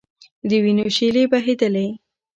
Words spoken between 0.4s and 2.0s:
د وینو شېلې بهېدلې.